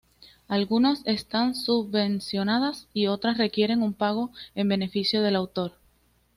[0.47, 5.73] Algunas están subvencionadas, y otras requieren un pago en beneficio del autor.